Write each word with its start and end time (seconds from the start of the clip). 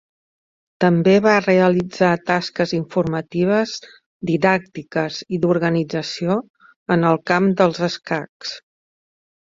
També 0.83 1.11
va 1.25 1.33
realitzar 1.41 2.09
tasques 2.29 2.73
informatives, 2.77 3.75
didàctiques 4.31 5.21
i 5.37 5.41
d'organització 5.45 6.39
en 6.97 7.09
el 7.11 7.21
camp 7.33 7.51
dels 7.61 7.83
escacs. 7.91 8.57